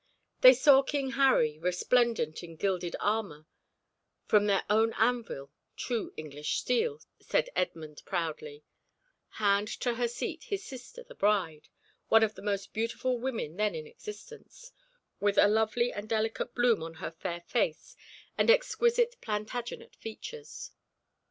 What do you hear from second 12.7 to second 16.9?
beautiful women then in existence, with a lovely and delicate bloom